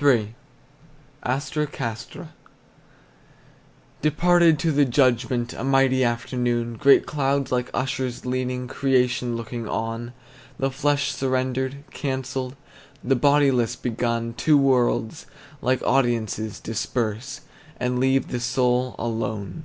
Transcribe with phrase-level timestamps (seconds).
[0.00, 0.36] III.
[1.24, 2.28] ASTRA CASTRA.
[4.02, 10.12] Departed to the judgment, A mighty afternoon; Great clouds like ushers leaning, Creation looking on.
[10.60, 12.54] The flesh surrendered, cancelled,
[13.02, 15.26] The bodiless begun; Two worlds,
[15.60, 17.40] like audiences, disperse
[17.80, 19.64] And leave the soul alone.